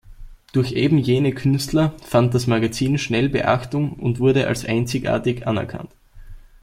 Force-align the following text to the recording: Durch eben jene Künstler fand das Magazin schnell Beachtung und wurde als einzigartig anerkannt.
Durch 0.51 0.71
eben 0.71 0.97
jene 0.97 1.31
Künstler 1.31 1.93
fand 2.03 2.33
das 2.33 2.47
Magazin 2.47 2.97
schnell 2.97 3.29
Beachtung 3.29 3.91
und 3.93 4.17
wurde 4.19 4.47
als 4.47 4.65
einzigartig 4.65 5.45
anerkannt. 5.45 5.91